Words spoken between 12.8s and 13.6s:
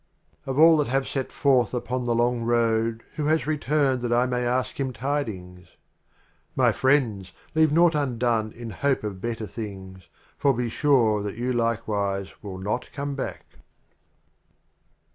come back.